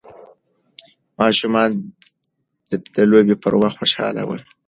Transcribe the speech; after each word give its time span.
ماشومان 1.19 1.71
د 2.93 2.97
لوبې 3.09 3.35
په 3.43 3.47
وخت 3.61 3.77
خوشحاله 3.79 4.21
ول. 4.25 4.41